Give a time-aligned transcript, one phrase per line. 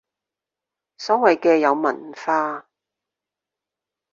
[0.97, 2.67] 所謂嘅有文化